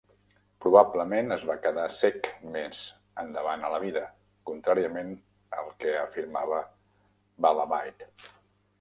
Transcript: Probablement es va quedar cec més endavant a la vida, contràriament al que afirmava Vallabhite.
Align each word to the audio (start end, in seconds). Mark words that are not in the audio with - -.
Probablement 0.63 1.35
es 1.35 1.43
va 1.49 1.57
quedar 1.65 1.83
cec 1.97 2.29
més 2.55 2.81
endavant 3.25 3.67
a 3.67 3.71
la 3.75 3.83
vida, 3.85 4.05
contràriament 4.53 5.15
al 5.61 5.73
que 5.85 5.97
afirmava 6.03 6.67
Vallabhite. 7.47 8.15